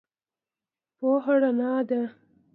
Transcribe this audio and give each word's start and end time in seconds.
پوهه 0.97 1.33
رڼا 1.41 1.73
ده 1.89 2.01